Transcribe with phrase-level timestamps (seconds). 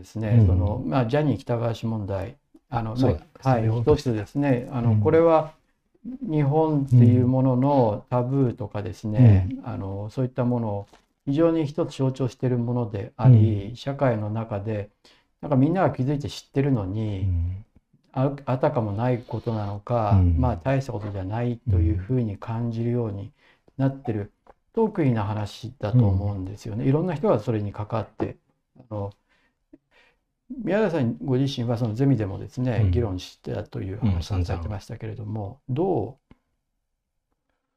[0.00, 2.36] ですね、うん、そのまあ、ジャニー喜多川氏問題
[2.70, 5.52] あの、ね、はい、一つですねあの、これは
[6.04, 10.86] 日本っていうもののタブーとかですね、あのそういったものを
[11.26, 14.88] 非常に一つ象徴しているものであり、社会の中で
[15.42, 17.28] なんかみんなが気づいて知ってるのに、
[18.12, 23.30] ああたかもないことなのか、まあ大したことじゃないというふうに感じるように
[23.76, 24.32] なってる
[24.74, 26.86] 得意な話だと思うんですよね。
[26.86, 28.36] いろんな人がそれに関わって
[28.78, 29.12] あの
[30.62, 36.18] 宮田さんご自身はそのゼミでもですね、うん、議論したという話をされてましたけれども、うん、ど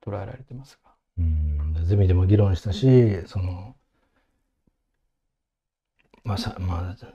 [0.06, 0.96] う捉えられてますか？
[1.18, 3.76] うんゼミでも議論したしその
[6.24, 7.08] まあさまあ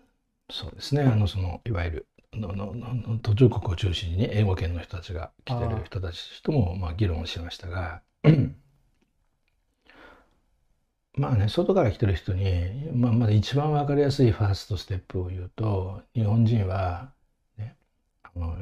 [0.51, 1.03] そうですね。
[1.03, 8.03] あのそのいわゆるののの途上国を中心に、ね、英語圏の人たちが来てる人たちともまあ議論しましたが
[11.19, 17.13] まあね、外から来てる人に、まあ、まだ一番わかりやすいファーストステップを言うと、日本人は、
[17.57, 17.77] ね、
[18.23, 18.57] あの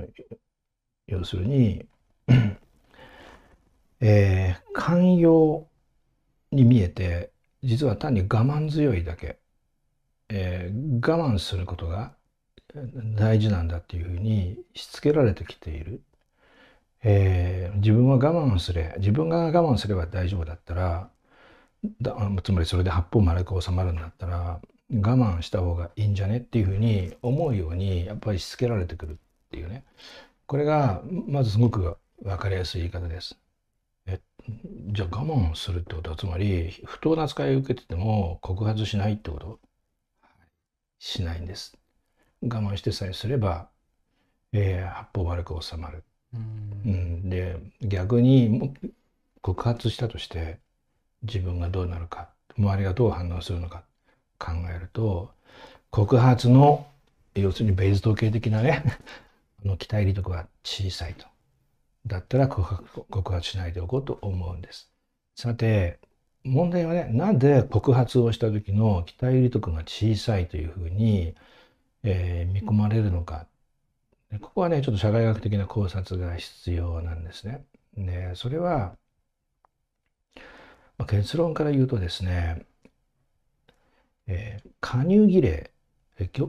[1.06, 1.86] 要するに、
[4.00, 5.68] えー、寛容
[6.50, 7.30] に見えて、
[7.62, 9.38] 実は単に我慢強いだけ、
[10.30, 12.14] えー、我慢することが
[13.16, 16.02] 大事なんだっていうふうにしつけられてきている。
[17.02, 21.10] えー、自分は我慢すれ、自分が我慢すれば大丈夫だったら、
[22.00, 29.14] だつまりそれで八方丸く収まるんだったら我慢した方がいいんじゃねっていうふうに思うようにやっぱりしつけられてくるっ
[29.50, 29.84] ていうね
[30.46, 33.36] これがまずすごく分かりやすい言い方です。
[34.06, 34.20] え
[34.92, 39.58] じゃあ我慢するってことはつまり不当な扱いを受けてても告発しないってこと？
[40.98, 41.76] しないんです。
[42.42, 43.68] 我慢してさえすれば、
[44.52, 46.04] えー、八方丸く収まる。
[46.34, 48.72] うん、で逆に
[49.42, 50.58] 告発したとして
[51.26, 52.28] 自分がどうなるか
[52.58, 53.82] 周りがどう反応するのか
[54.38, 55.30] 考えると
[55.90, 56.86] 告発の
[57.34, 58.82] 要するにベイズ統計的なね
[59.64, 61.26] の期待利得は小さいと。
[62.06, 64.92] だったら告発しないでおこうと思うんです。
[65.34, 65.98] さて
[66.44, 71.34] 問題はねなんで告発をした時の期待利得が小さいというふうに、
[72.04, 73.46] えー、見込まれるのか
[74.40, 77.64] ここはねちょっと社会学的な考察が必要なんですね。
[77.96, 78.96] でそれは
[80.98, 82.66] まあ、結論から言うとですね、
[84.26, 85.70] えー、加入儀礼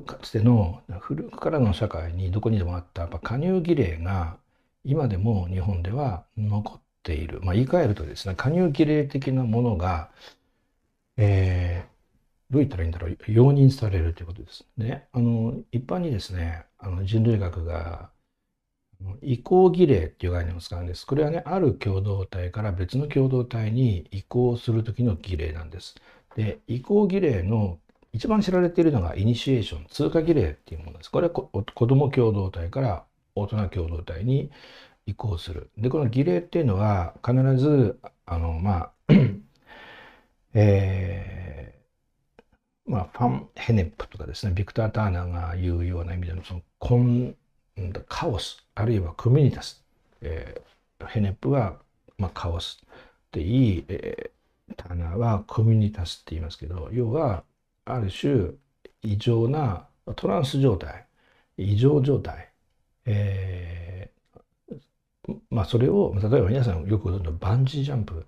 [0.06, 4.38] かつての古くからの社会にどこにでもあったやっぱ加入儀礼が
[4.85, 10.09] 今でも日本では残っている、まあ、言い換えるとですね加入儀礼的なものが、
[11.18, 14.66] えー、どう言ったらいいんだろう容認されるということです。
[14.78, 18.09] であの一般にですねあの人類学が
[19.22, 21.06] 移行儀礼っていう概念を使うんです。
[21.06, 25.96] これはね、ある共同体から別の共同体に移行する時の儀礼なんです。
[26.35, 27.80] で、移行儀礼の
[28.13, 31.12] 一番知られているのがイニシエーション、通過儀礼っていうものです。
[31.12, 34.52] これは子供共同体から大人共同体に
[35.06, 35.72] 移行する。
[35.78, 38.94] で、この儀礼っていうのは必ず、あの、まあ、
[40.53, 46.62] えー、まあ、ファン・ヘネップとかですね、ビクター・ターナーが言うような意味でのその
[48.07, 49.83] カオスあるいはコミニタス、
[50.21, 51.77] えー、ヘネップは、
[52.17, 52.79] まあ、カオス。
[53.27, 57.43] っていい、えー、ターナーはコミュニタスって言いますけど要は
[57.85, 58.51] ある種
[59.03, 61.05] 異常なトランス状態。
[61.57, 62.51] 異常状態、
[63.05, 68.25] えー、まあそれを例えば皆さんよくご存知のバンジージャンプ。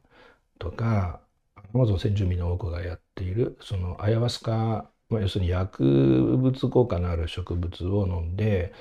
[0.60, 1.22] とか
[1.56, 5.84] アマゾン先住民の多くがやっているそのアヤワスカ、まあ、要するに薬
[6.38, 8.74] 物効果のある植物を飲んで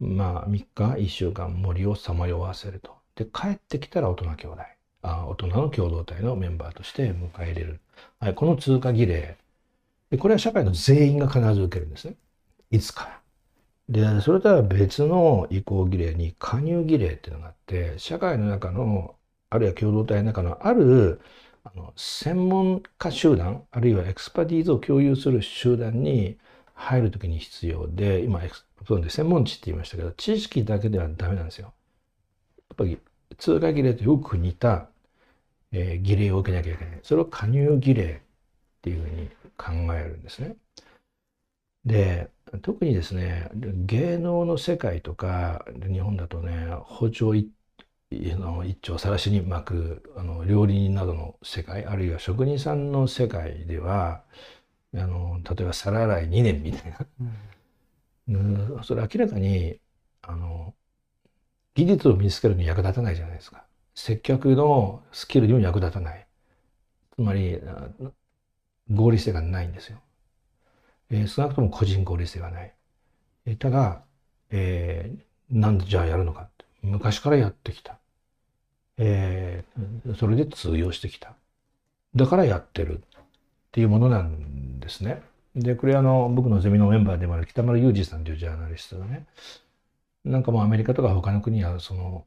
[0.00, 2.96] まあ、3日、1週間森をさまよわせると。
[3.14, 4.62] で、帰ってきたら大人兄弟。
[5.02, 7.80] あ大人の共同体のメンバーとして迎え入れる。
[8.20, 9.38] はい、この通過儀礼。
[10.10, 12.16] で、これは社会の全員が必ず受けるんですね。
[12.70, 13.22] いつから
[13.88, 19.16] で、それとは別の移行儀礼に加入儀礼っていうのがあって、社会の中の、
[19.50, 21.20] あるいは共同体の中のある
[21.64, 26.38] あの専門家集団、あるいは expertise を共有する集団に
[26.76, 28.40] 入るときに必要で、今、
[28.86, 31.72] そうで専門知って言いましたけど、知識だけではダメなんですよ。
[32.68, 32.98] やっぱり
[33.38, 34.88] 通過儀礼とよく似た、
[35.72, 37.00] えー、儀礼を受けなきゃいけない。
[37.02, 38.20] それを加入儀礼っ
[38.82, 40.56] ていうふうに考えるんですね。
[41.84, 42.30] で、
[42.62, 47.50] 特にですね、芸能の世界とか、日本だとね、包丁一
[48.10, 54.22] の一丁さらしに巻くあの料理人などの世界あるいは職人さんの世界では
[54.96, 57.06] あの例えば皿洗い2年みたいな、
[58.28, 58.32] う
[58.80, 59.78] ん、それ明らかに
[60.22, 60.74] あの
[61.74, 63.64] 技術を身につけるのに役立たないじゃないですか。
[63.94, 66.26] 接客のスキルにも役立たない。
[67.14, 67.60] つまり
[68.90, 69.98] 合理性がないんですよ。
[71.10, 72.74] えー、少なくとも個人効率ではない。
[73.46, 74.02] えー、ただ、
[74.50, 76.48] えー、なんでじゃあやるのか
[76.82, 77.98] 昔からやってきた。
[78.98, 81.34] えー、それで通用してきた。
[82.14, 83.02] だからやってる
[83.76, 85.20] っていうものなんですね。
[85.54, 89.26] で、これあの、僕のゼミのメンバーでもある北丸裕二さんというジャーナリストがね、
[90.24, 92.26] なんかもうアメリカとか他の国は、その、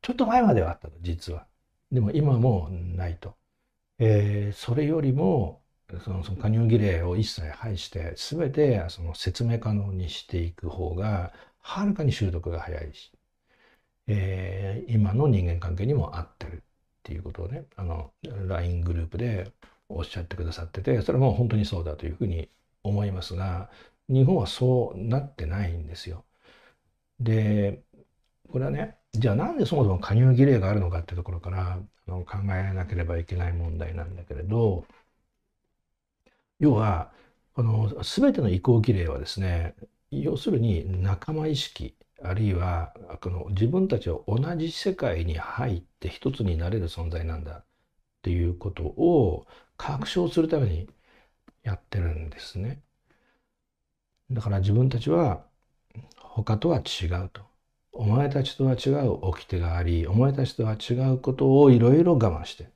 [0.00, 1.44] ちょっと前まではあったと、実は。
[1.90, 3.34] でも今もないと。
[3.98, 5.60] えー、それよりも、
[6.04, 13.10] そのその加入儀礼を一切排して、すべてその説明可能にしていく方が、はるかに習得が早いし、
[14.06, 16.60] えー、今の人間関係にも合ってるっ
[17.02, 18.12] ていうことをね、あの、
[18.46, 19.50] LINE グループで
[19.96, 22.50] おっしゃってくださってて、それも本当にそうだというふうに
[22.82, 23.70] 思いますが、
[24.08, 26.24] 日本はそうなってないんですよ。
[27.20, 27.82] で、
[28.50, 34.86] これはね、じゃあなんでそもそも加入儀礼があるのかってところからあの考えなければいけない問題なんだけれど、
[36.58, 37.12] 要は、
[37.54, 39.74] この全ての移行儀礼はですね、
[40.10, 47.64] 要するに仲間意識、あるいはこの自分たちは同じ世界に入って一つになれる存在なんだっ
[48.22, 49.46] ていうことを
[49.76, 50.88] 確証するために
[51.62, 52.82] やってるんですね。
[54.30, 55.44] だから自分たちは
[56.16, 57.42] 他とは違うと。
[57.94, 62.70] お前たちとは違う掟があり、お前たちとは違うことをいろいろ我慢して、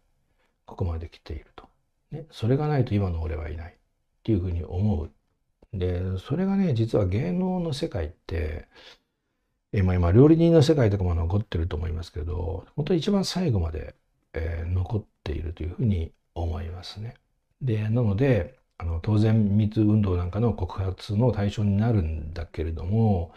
[0.67, 1.67] ここまで来ていると。
[2.11, 3.77] ね、それがないと今の俺はいないっ
[4.23, 5.11] ていうふうに思う。
[5.73, 8.69] で、それがね、実は芸能の世界って、
[9.73, 13.95] えまあ、今、料理人の世界とかも残ってると思いますけど、本当に一番最後まで、
[14.35, 17.15] えー、残っているというふうに思いますね。
[17.63, 23.35] で、なので、あの当然、密運動なんかの告発の対象になるんだけれども、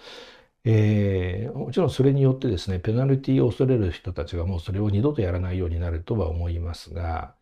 [0.66, 7.36] えー、もちろんそれによってですね、ペナルティを恐れる人たちがもうそれを二度とやらないようになるとは思いますが、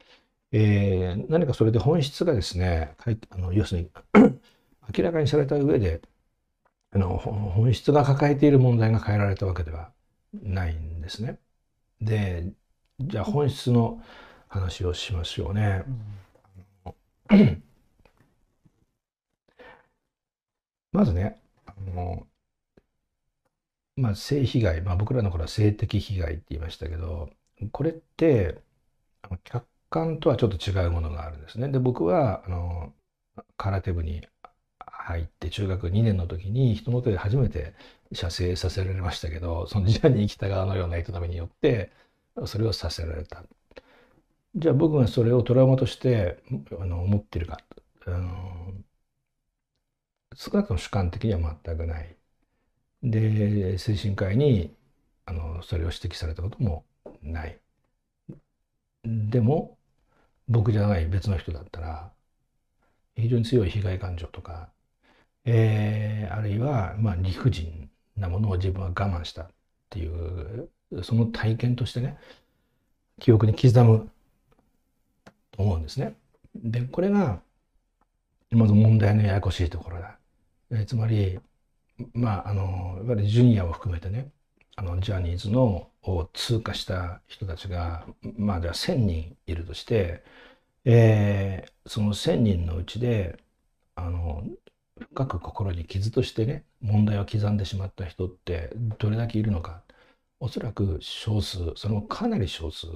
[0.51, 2.95] えー、何かそれで本質がですね、
[3.30, 3.92] あの要するに
[4.98, 6.01] 明らかにされた上で
[6.92, 9.92] あの、本質が抱えている問題が変えられたわけでは
[10.33, 11.39] ないんですね。
[12.01, 12.53] で、
[13.00, 14.01] じゃあ本質の
[14.48, 15.84] 話をしましょうね。
[15.88, 17.64] うん、
[20.92, 22.28] まずね、あの
[23.96, 27.30] まあ、性被害、まあ、僕らの頃は性的被害って言いましたけど、
[27.72, 28.62] これって、
[29.44, 31.70] 客観とはちょっと違うものがあるんですね。
[31.70, 32.94] で、僕は、あの、
[33.58, 34.28] 空手部に
[34.80, 37.76] 入って中学2年の時に人の手で初めて
[38.14, 41.92] 射精させられましたけど、そのジャニー北川のような営みによって、
[42.48, 43.44] それをさせられた。
[44.57, 46.44] じゃあ僕がそれをトラウマとして
[46.80, 47.59] あの思ってるか。
[48.06, 48.74] あの
[50.36, 52.15] 少なくとも主観的には全くない。
[53.04, 54.75] で精神科医に
[55.25, 56.86] あのそれを指摘されたことも
[57.21, 57.59] ない
[59.04, 59.77] でも
[60.48, 62.12] 僕じゃない別の人だったら
[63.15, 64.69] 非常に強い被害感情とか、
[65.45, 69.48] えー、あるいは、まあ、理不尽なものを自分は我慢したっ
[69.89, 70.69] ていう
[71.03, 72.18] その体験としてね
[73.19, 74.10] 記憶に刻む
[75.57, 76.15] 思うんですね。
[76.56, 77.42] でこれが
[78.51, 80.18] まず問題のややこしいところだ。
[80.71, 81.39] えつまり
[82.13, 84.32] まあ、あの、いわゆるジュニアを含めてね、
[84.75, 88.05] あの、ジャニーズのを通過した人たちが、
[88.38, 90.24] まあ、では1000人いるとして、
[90.86, 93.38] えー、その1000人のうちで、
[93.96, 94.43] あの、
[95.00, 99.84] 深く心に傷としてね、問題を刻んでしまった人ってどれだけいるのか。
[100.39, 102.88] おそらく少数、そのかなり少数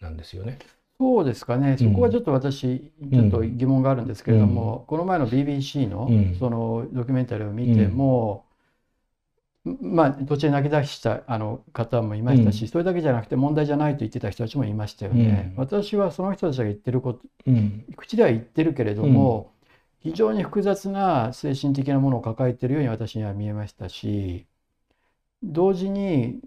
[0.00, 0.58] なんですよね。
[0.98, 8.46] そうですかね、そこはちょっと私、ちょっと疑問があるんですけれども、うん、この前の BBC のそのドキュメンタリーを見ても、
[9.66, 15.52] うん、まあ、途中で泣き出したあの方もいましたし、うん、それだけじゃなくて問題じゃないと言ってた人たちもいましたよね。
[15.56, 17.20] 私はその人たちが言ってること、
[17.96, 19.52] 口では言ってるけれども、
[20.00, 24.46] 非常に複雑な精神的なものを抱えているように私には見えましたし、
[25.42, 26.40] 同時に、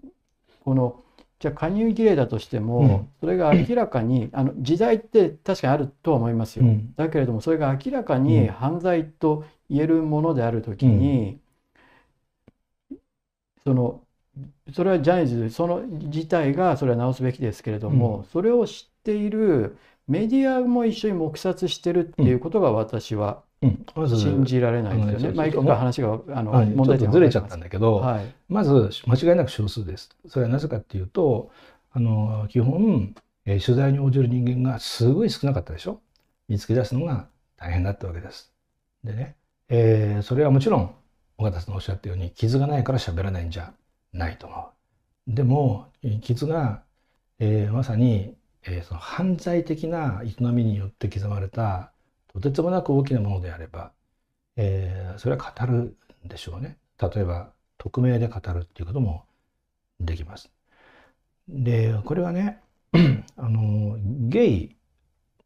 [0.64, 1.02] この、
[1.40, 6.66] じゃあ加入儀礼だとしても、それが明らかにあの時代って確かにあるとは思いますよ、
[6.96, 11.40] だけれどもそれが明らかに犯罪と言えるものである時に、
[13.64, 14.00] その
[14.72, 19.76] それはジャニーズその自体がそれは直すべきですけれども、それを知っている
[20.10, 25.36] メディアも一緒に黙殺してるっていうことが私は信じられないですよね。
[25.36, 30.10] まあ、いくか話があの、問題点ずれちゃったんだけど、はい、まず間違いなく少数です。
[30.26, 31.52] それはなぜかっていうと、
[31.92, 33.14] あの基本、
[33.46, 36.00] えー、取材に応じる人間がすごい少なかったでしょ？
[36.48, 38.52] 見つけ出すのが大変だったわけです。
[39.04, 39.36] でね、
[39.68, 40.90] えー、それはもちろん
[41.38, 43.72] 尾形さんのおっしゃったように傷がないから喋らないんじゃ
[44.12, 44.70] ないと思
[45.28, 45.34] う。
[45.34, 45.86] でも
[46.22, 46.82] 傷が、
[47.38, 51.92] えー、まさに、えー、その犯罪的な営みによって刻まれた
[52.32, 53.92] とてつもなく大きなものであれば、
[54.56, 56.76] えー、それは語るんでしょうね。
[57.00, 59.24] 例えば匿名で語るっていうことも
[59.98, 60.50] できます。
[61.48, 62.60] でこれはね
[63.36, 63.96] あの
[64.28, 64.76] ゲイ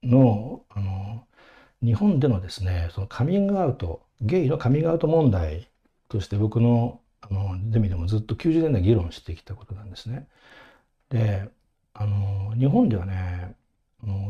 [0.02, 1.26] のあの
[1.83, 5.68] 日本でのですねそのカミングアウトゲイのカミングアウト問題
[6.09, 10.28] として僕のあのゼミでもずっと90年代議論してきたことなんですね。
[11.09, 11.49] で
[11.95, 13.57] あの日本ではね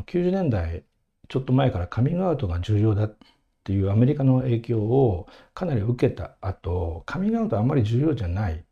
[0.05, 0.83] 90年代
[1.27, 3.17] ちょっと前からカミングアウトが重要だっ
[3.63, 8.63] ていうアメリカの影響をかなり受けた後カミングアウトあんまり重要じゃないっ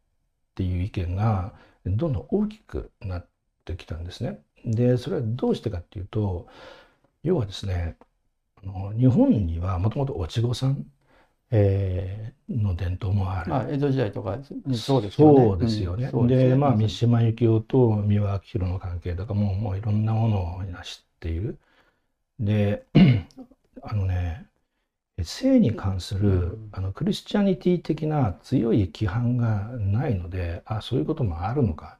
[0.55, 1.53] ていう意見が
[1.85, 3.27] どんどん大きくなっ
[3.65, 4.39] てきたんですね。
[4.65, 6.47] でそれはどうしてかっていうと
[7.23, 7.97] 要はですね
[8.97, 10.85] 日本にはもともと落ち子さん
[11.55, 13.51] えー、の伝統もある。
[13.51, 14.39] まあ、江戸時代とか
[14.75, 15.45] そうですよね。
[15.45, 16.09] そうですよね。
[16.11, 21.59] うん、で、ね、まあ三島由紀夫と三輪明宏の関係とかももういろんなものを知っている。
[22.39, 22.85] で
[23.83, 24.47] あのね
[25.21, 31.99] 性に関するあのクリスチャニティ的な強い規範がないのであそういうこともあるのか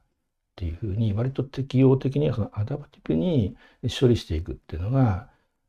[0.56, 3.56] ていうふうに割と適応的にそのアダプティブに
[4.00, 5.28] 処理していくっていうのが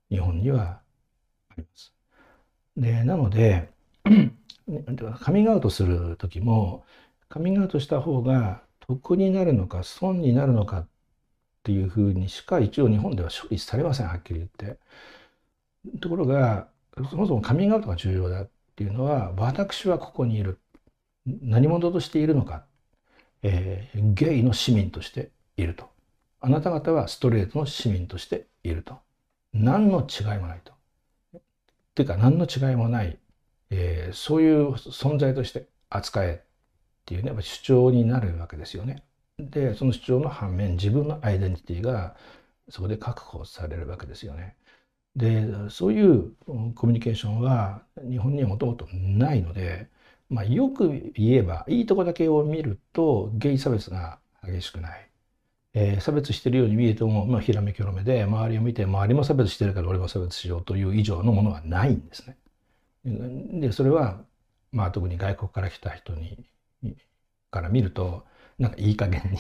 [0.10, 0.82] 日本には
[1.50, 1.94] あります。
[2.76, 3.75] でなので
[5.20, 6.86] カミングアウトする時も
[7.30, 10.88] カミングアウトした方が得になるのか損になるのかっ
[11.64, 14.80] ていうふうにしか一応日本では処理されませんはっきり言って。
[16.02, 16.68] ところが
[17.10, 20.60] そもそもカミングアウトが重要だっていうのは私はここにいる
[21.26, 22.66] 何者としているのか、
[23.44, 25.90] えー、ゲイの市民としていると
[26.42, 28.98] あなた方はストレートの市民としていると
[29.54, 30.74] 何の違いもないと。
[31.36, 31.42] っ
[31.96, 33.18] ていうか何の違いもない
[33.70, 36.48] えー、そういう存在として扱えっ
[37.06, 39.04] ていうね主張になるわけですよね。
[39.38, 42.16] でその主張の反面自分のアイデンティティが
[42.70, 44.56] そこで確保されるわけですよね。
[45.16, 49.90] でそういうコミュニケーションは日本にはもともとないので、
[50.30, 55.10] まあ、よく言えばいいとこだけを見るとゲイ差別が激しくない。
[55.74, 62.38] えー、差別してるように見えても、まあ、ひらめきょろめで周りを見て周りも差別してるから俺も差別しようという以上のものはないんですね。
[63.06, 64.24] でそれは
[64.72, 66.44] まあ特に外国から来た人に
[67.52, 68.26] から見ると
[68.60, 69.40] なんかいい加減に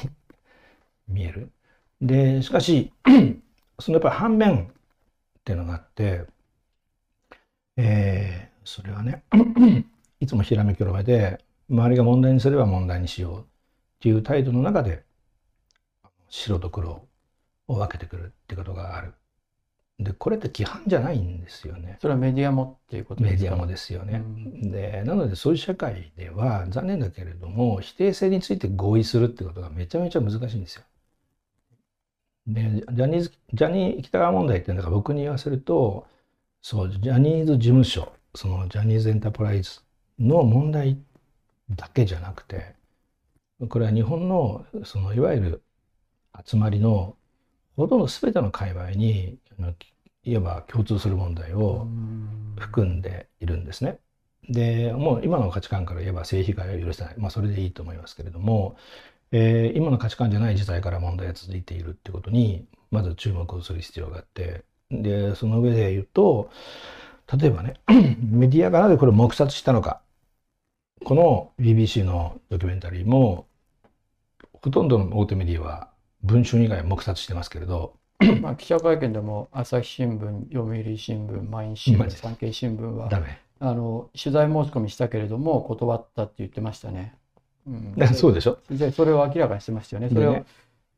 [1.07, 1.51] 見える。
[2.01, 2.93] でしかし
[3.79, 4.67] そのやっぱり反面っ
[5.43, 6.25] ていうのがあって、
[7.77, 9.23] えー、それはね
[10.19, 13.45] いつもひらめきょろめで周りが問題にすれば問題にしようっ
[13.99, 15.03] ていう態度の中で
[16.29, 17.07] 白と黒
[17.67, 19.13] を分けてくるってことがある。
[19.97, 21.97] でこれって規範じゃないんですよね。
[22.01, 23.41] それはメディアもっていうことですか？
[23.43, 24.23] メディアもですよね。
[24.25, 30.83] うん、でなのでそういう社会では残念だけれども否定性について合意するってことがめちゃめちゃ難しいんですよ。
[32.47, 32.61] で
[32.91, 36.05] ジャニーズジャニー喜多川問題っていうのが僕に言わせると
[36.61, 39.79] そうジャニーズ事務所そのジャニーズエンタープライズ
[40.19, 40.97] の問題
[41.69, 42.75] だけじゃなくて
[43.69, 45.61] これは日本のそのいわゆる
[46.45, 47.15] 集まりの
[47.77, 49.37] ほとんど全ての界隈に
[50.23, 51.87] いわば共通する問題を
[52.57, 53.99] 含んでいるんですね。
[54.49, 58.77] でもう今の価値観から言えば性被害は許せない、まあ、それでいいと思いますけれども、
[59.31, 66.51] えー、今の価値観じゃない時代から問題が続いているってことにまず注目をする必要があってでその上で言うと
[67.35, 67.73] 例えばね
[68.21, 70.01] メディアがなぜこれを黙殺したのか。
[71.03, 73.47] この BBC のドキュメンタリーも
[74.53, 75.89] ほとんどの大手メディアは
[76.23, 77.93] 文春以外黙殺してますけれど
[78.41, 83.09] まあ記者会見でも朝日新聞読売新聞毎日新聞産経新聞は
[83.59, 87.15] あの取材申し込みしたけれども断ったって言ってましたね。
[87.67, 88.59] うん、そうでしょ。
[88.69, 90.09] でそれを明らかにしてましたよね。
[90.09, 90.45] それを、ね、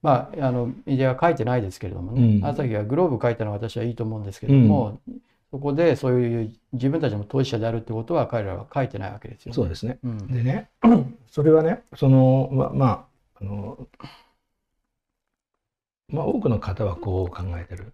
[0.02, 5.18] まああのメディアは書いてないですけれどもね、うん、朝日がグローブ書いたのは私はいいと思うんですけれども、うん、
[5.52, 9.56] そこでそういう自分たちも当事者であるってことは彼らは書いてないわけですよね。
[9.56, 10.00] そうですね。
[10.30, 10.70] でね
[11.32, 13.78] それはねそのままああの
[16.10, 17.94] まあ、多くの方はこう考えてる。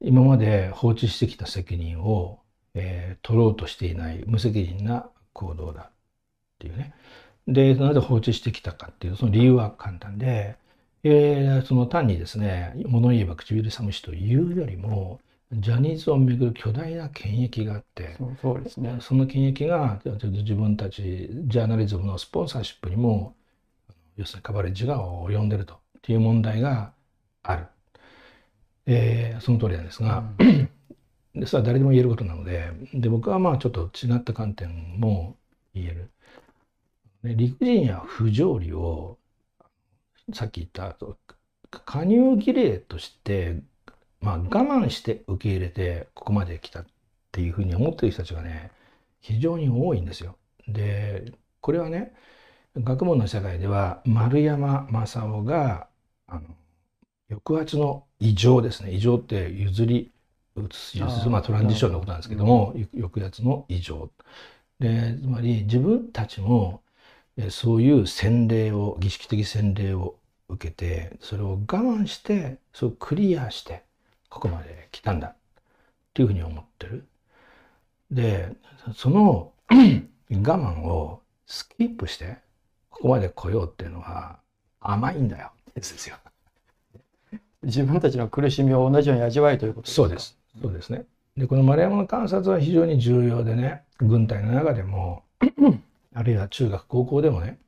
[0.00, 2.40] 今まで放置してきた責任を、
[2.74, 5.90] えー、取ろうとしていない無責任な行動だっ
[6.58, 6.94] ていうね。
[7.46, 10.56] で、なぜ放置してきたかっていう、その理由は簡単で、
[11.04, 15.20] えー、その単にですね、物言えば唇寒しというよりも、
[15.52, 23.34] ジャニーズをめぐる巨大な権益があってそうです、ね、その権益が自分たちジャーナリズムのスポンサーシップにも
[24.16, 26.92] 要するにカバレッジが及んでるという問題が
[27.42, 27.66] ある。
[28.86, 30.68] えー、その通りなんですが、うん、
[31.40, 35.36] でそれは誰でも言えることなのでで僕はまあちょっと違った観点も
[35.74, 36.10] 言える。
[37.22, 39.18] ね、理不尽や不条理を
[40.32, 40.96] さっき言った
[41.70, 43.62] 加入儀礼として、
[44.20, 46.86] まあ、我慢して受け入れてここまで来たっ
[47.32, 48.70] っていうふうに思ってる人たちがね
[49.20, 50.36] 非常に多いんですよ。
[50.68, 51.32] で
[51.62, 52.12] これはね
[52.76, 55.88] 学問の世界では丸山正夫が
[56.26, 56.42] あの
[57.32, 58.92] 抑圧の異常ですね。
[58.92, 60.10] 異常って譲り
[60.56, 60.98] 移す
[61.28, 64.10] まあトランジションのことなんですけども、抑圧の異常。
[64.78, 66.82] でつまり自分たちも
[67.50, 70.16] そういう洗礼を儀式的洗礼を
[70.48, 73.84] 受けてそれを我慢してそれをクリアして
[74.28, 75.28] ここまで来たんだ。
[75.28, 75.34] っ
[76.14, 77.06] ていうふうに思ってる。
[78.10, 78.52] で
[78.94, 79.78] その 我
[80.30, 82.38] 慢をスキップして
[82.90, 84.38] ここまで来ようっていうのは
[84.80, 85.52] 甘いんだよ。
[85.74, 86.16] ですよ。
[87.62, 90.02] 自分たちの苦しみを同じように味わいということですか？
[90.02, 90.38] そうです。
[90.60, 91.04] そうですね。
[91.36, 95.22] でこの丸山の観察は非常に重要でね軍隊の中でも
[96.14, 97.58] あるいは中学高校でもね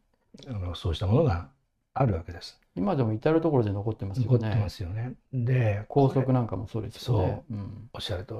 [0.47, 1.49] あのそうしたものが
[1.95, 2.61] あるわけです。
[2.77, 4.33] 今でも至る所で残ってますよね。
[4.33, 5.15] 残ってますよね。
[5.33, 7.45] で高速なんかもそうですよね。
[7.49, 8.35] そう、うん、おっしゃる通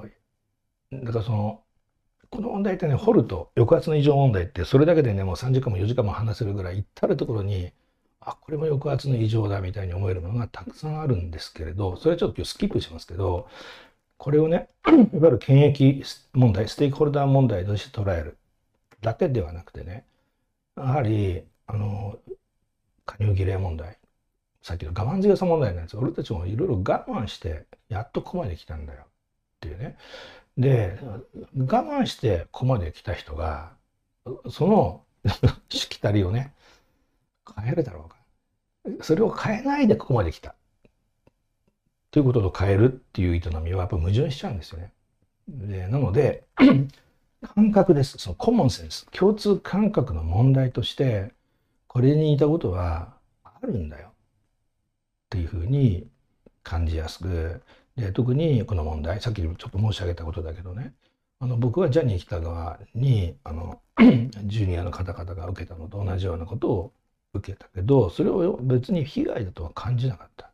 [0.91, 1.01] り。
[1.05, 1.61] だからその
[2.29, 7.71] この問題ってね掘ると抑圧の異常問題ってそれだけでねもう3時間も4時間も話せるぐらい至る所に
[8.25, 13.47] あこれも抑圧の異常だみたいに思えるものがたくさんあるんですけれどそれはちょっと今日スキップしますけど
[14.17, 16.03] これをね いわゆる権益
[16.33, 18.37] 問題ステークホルダー問題として捉える
[19.01, 20.05] だけではなくてね
[20.77, 22.19] やはりあの
[23.05, 23.97] 加入儀礼問題
[24.63, 29.07] さっきの我慢強さ問題なんです俺たちもいろいろ我慢してやっとここまで来たんだよっ
[29.61, 29.97] ていうね。
[30.57, 30.99] で
[31.57, 33.73] 我慢してここまで来た人が
[34.49, 35.03] その
[35.69, 36.53] しきたりをね
[37.55, 38.14] 変えるだろうか。
[39.01, 40.55] それを変えないでここまで来た。
[42.11, 44.91] ということと変えるっていう営みはやっぱ矛盾しちゃうんですよね。
[45.47, 46.43] でなので
[47.55, 48.17] 感覚です。
[48.17, 51.33] そのコモンセンス共通感覚の問題として
[51.87, 53.13] これに似たことは
[53.43, 54.09] あるんだよ。
[54.09, 54.11] っ
[55.29, 56.07] ていうふうに
[56.63, 57.61] 感じやすく。
[57.95, 60.93] で特にこの問題さっきちょっと申し上げたことだけどね。
[61.39, 63.81] あの僕はジャニー喜多川にあの
[64.45, 66.93] ジュニアの方々が受けたのと同じようなことを
[67.35, 70.51] 受けたけどそれを別に被害だとは感じなかった。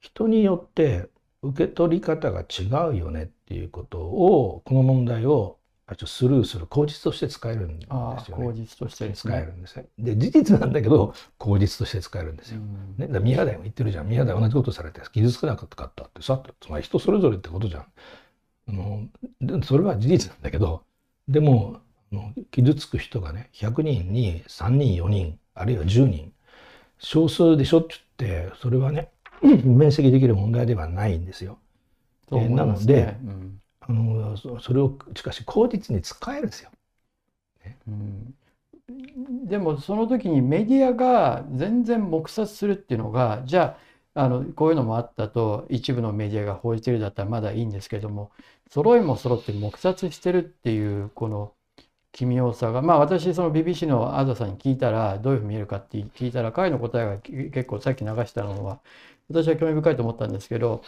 [0.00, 1.08] 人によって
[1.42, 5.58] 受け取り方が違うよねっていうことをこの問題を
[6.04, 8.46] スルーする口実として使えるんですよね。
[8.46, 9.86] 口実として、ね、使えるんですね。
[9.98, 12.60] で事実なんだけど口実として使えるんですよ。
[12.98, 17.86] ね、だ宮台も言ってるじゃん宮台同じことされて傷つかなかったってさつまり人それぞれってことじゃん。
[18.68, 19.08] あの
[19.40, 20.82] でそれは事実なんだけど
[21.26, 21.80] でも
[22.50, 26.32] 傷つく人がね100人に3人4人あるいは10人。
[26.98, 29.10] 少数でしょって言ってそれはね
[29.42, 31.58] 面積できる問題ではないんですよ。
[32.30, 36.70] ね、なので、うん、あのそれをしかし口実に使えるんですよ。
[37.64, 38.34] ね、うん。
[39.46, 43.76] でもその時にメディアが全然黙殺するっていうのがじゃ
[44.14, 48.32] ああのこういうのもあったと一部のメディアが報じてるだったらまだいいんですけども
[48.70, 51.52] 揃いも揃って黙殺してるっていうこの
[52.12, 52.82] 奇妙さが。
[52.82, 57.18] まあ私その BBC のアザさんに聞いたらどういうふうに見えるかって聞いたら彼の答えが
[57.50, 58.80] 結構さっき流したのは
[59.28, 60.82] 私は興味深いと思ったんですけど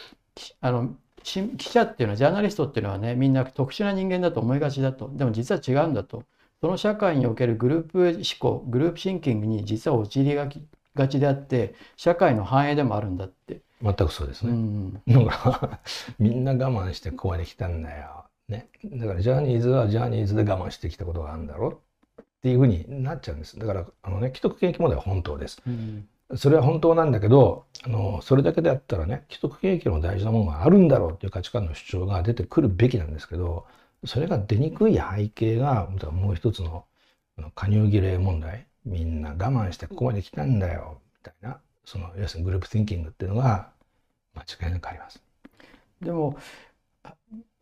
[0.61, 5.09] あの記者っていうのはジャーナリストっていうのはねみんな特殊な人間だと思いがちだと。
[5.13, 6.23] でも実は違うんだと。
[6.61, 13.61] その社会におけるグループ思考グループシンキングに実は陥りがちであって社会の繁栄でもあるんだって。
[13.81, 15.79] 全くそうですね、うん、だから
[16.19, 21.81] みんな我慢してここまで来たんだよ、ね、だからジャニーズはジャニーズで我慢してきたことがあるんだろ
[22.21, 23.57] っていうふうになっちゃうんです。
[23.57, 26.07] だからあのね既得権益問題は本当です、うん。
[26.35, 33.65] それは本当なんだけどあのそれだけであったらね既得権益の大事なものがあるんだろうっていう価値観の主張が出てくるべきなんですけど
[34.05, 36.85] それが出にくい背景がもう一つの
[37.55, 38.67] 加入儀礼問題。
[38.83, 40.99] みんな我慢してここまで来たんだよ。
[41.19, 43.69] みたいなその要するにグループティンキングっていうのが
[44.33, 45.21] 間違いなくあります。
[46.01, 46.35] でも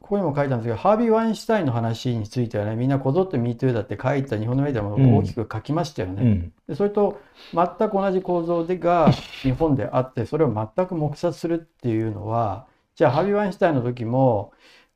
[0.02, 6.22] ここにも書いたんですけどハービー・ワインシュタインの話についてはねみんなこぞって MeToo だって書いた日本のメディアも大きく書きましたよね。
[6.22, 7.22] うん、でそれと
[7.54, 14.52] 全く同じ構造でが日本であってそれを全く黙殺するっていうのはじゃあハービー・ワインシュタインの時も、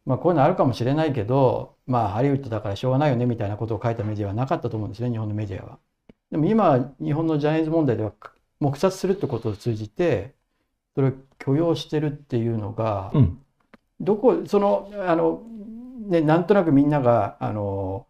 [0.06, 5.80] まあ、こういうのあるかもしれないけどまあハリウッドだからしょうがないよねみたいなことを書いたメディアはなかったと思うんですね日本のメディアは。
[6.32, 8.14] でも今日本のジャニーズ問題では
[8.60, 10.34] 黙殺するってことを通じて
[10.96, 13.43] それを許容してるっていうのが、うん
[14.00, 15.44] どこそのあの、
[16.08, 18.08] ね、なんとなくみんながあの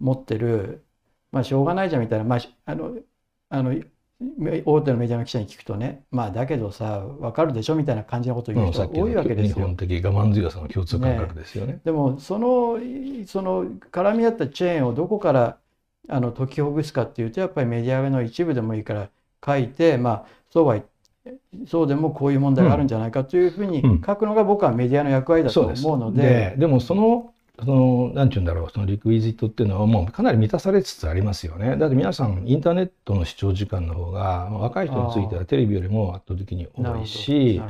[0.00, 0.84] 持ってる、
[1.32, 2.96] まあ、しょうがないじゃんみたいな、まあ、あの
[3.50, 3.74] あの
[4.64, 9.54] 大手のメディアの記者に聞くとねまあだけどさ分かるでしょみたいな感じのことを言う人が多いわけですよ。
[9.54, 11.74] 日本的我慢強さの共通感覚ですよね。
[11.74, 12.78] ねでもその
[13.26, 15.58] その絡み合ったチェーンをどこから
[16.08, 19.08] あの解きほぐすかっていうとやっぱりメディアの一部でもいいから
[19.44, 20.90] 書いてまあそうは言って
[21.66, 26.22] そうでもこういう問題があるんじゃないかというふうに書くのが僕はメディアの役割だと思うので。
[26.22, 27.32] うん、ででもその
[27.64, 31.76] その、なんて言うんだろう、そのリクイジットっていうのはもうかなり満たされつつありますよね。
[31.76, 37.60] だって皆さん、インターネットの視聴時間の方が、若い人についてはテレビよりも圧倒的に多いし、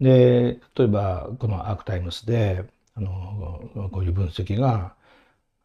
[0.00, 2.64] で、例えば、このアークタイムスで、
[2.94, 4.94] あの、こういう分析が、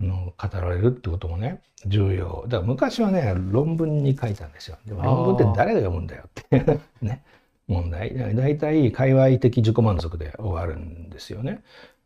[0.01, 2.45] あの、語られるってこともね、重要。
[2.47, 4.77] だから昔はね、論文に書いたんですよ。
[4.85, 6.38] でも論文って誰が読むんだよって
[7.01, 7.23] ね、
[7.67, 8.15] 問題。
[8.35, 11.63] 大体、界隈的自己満足で終わるんですよね。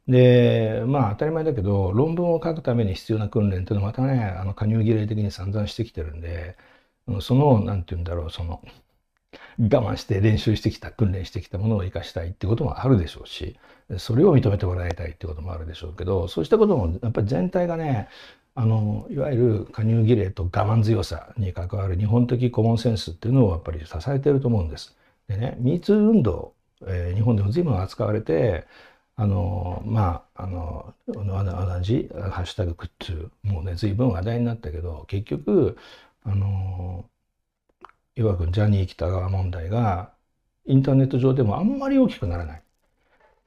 [0.08, 6.58] で、まあ当たり前だけど、論文を書くために必要な訓練っていうのはまたね、あの加入儀礼的に散々してきてるんで、
[7.22, 8.62] その、なんて言うんだろう、その、
[9.60, 13.58] 我慢して練習してきた、訓練してきたものを生かしたいってこともあるでしょうし、
[13.98, 18.10] それを認めてもらいたいってこともあるでしょうけど、そうしたこともやっぱり全体がね、
[18.56, 24.96] あの、いわゆる加入儀礼と我慢強さに関わる日本的コモンセンスっていうのをやっぱり支えてると思うんです。
[25.28, 26.54] でね、ミーツ運動、
[26.86, 28.68] えー、日本でも随分扱われて、
[29.16, 35.78] あの、まあ、あの、同じ、ハッシュタグクッズ、もうね、随分話題になったけど、結局、
[36.24, 37.10] あの、
[38.16, 40.14] いわくジャニー喜多川問題が、
[40.66, 42.64] インターネット上でもあんまり大きくならないっ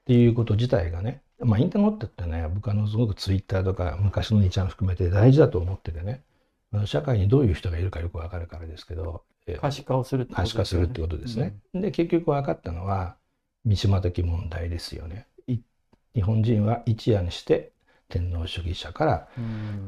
[0.05, 6.23] ていうこと自体がね、まあ、インターネットってね、僕はのすごくツイッターとか昔の2ちゃん含めて大事だと思っててね、
[6.85, 9.23] 社会にどういう人がいるかよくわかるからですけど、
[9.61, 10.59] 可視化をするってことですね。
[10.59, 11.55] 可視化するってことですね。
[11.73, 13.17] うん、で、結局分かったのは、
[13.63, 15.27] 三島的問題ですよね。
[16.17, 17.73] 日本人は一夜にして
[18.09, 19.29] 天皇主義者から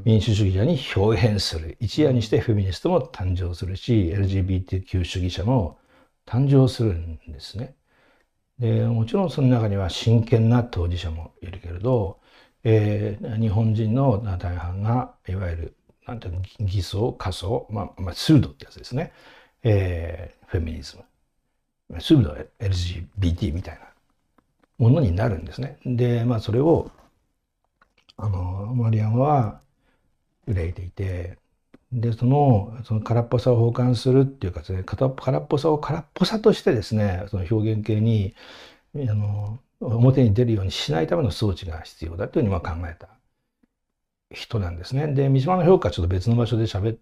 [0.04, 5.78] 民主主義者に表変する一夜にしてフェミニストも誕生するし LGBTQ 主義者も
[6.26, 7.74] 誕生するんですね。
[8.60, 12.20] でもちろんその中には真剣な当事者もいるけれど、
[12.62, 19.12] えー、日本人の大半がいわゆるなんていうの偽装仮想、まあまあ、スードってやつですね、
[19.62, 20.96] えー、フェミニズ
[21.88, 23.80] ムスード LGBT みたいな
[24.78, 25.78] ものになるんですね。
[25.84, 26.90] で、まあそれを、
[28.16, 29.60] あの、マリアンは
[30.46, 31.36] 憂いていて、
[31.92, 38.34] で、その、その空っぽさを保管するっていうかですね、空っぽさを空っぽさとしてですね、その表現形に、
[38.96, 43.08] あの、表に出るようにしないための装置が必要だというふうにま考えた
[44.32, 45.06] 人なんですね。
[45.14, 46.98] で、三島の評価はちょっと別の場所で喋っ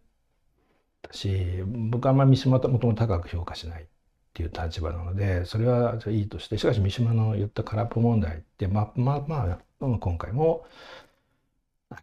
[1.02, 3.86] たし、僕はあんまり三島ともとも高く評価しないっ
[4.34, 10.66] ていう立場なのでそれはいいとしてしかし三島の言った空っぽ問題ってまあまあまあ今回も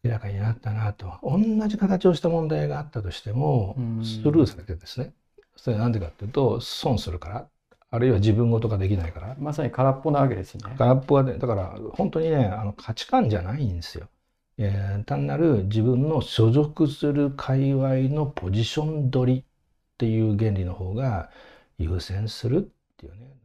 [0.04, 1.20] 明らかになったなと。
[1.24, 5.14] 同じ形をした問題があったとしてもスルーされてですね。
[5.56, 7.48] それなんでかっていうと損するから。
[7.92, 9.36] あるいは自分ごとができないから。
[9.40, 10.64] まさに空っぽなわけですね。
[10.78, 14.10] 空っぽはねだから本当にねあの価値観じゃないんですよ、
[14.58, 19.44] えー、単なる自分の所属する界隈のポジション取りっ
[19.98, 21.30] ていう原理の方が
[21.78, 22.62] 優先するっ
[22.98, 23.45] ていうね。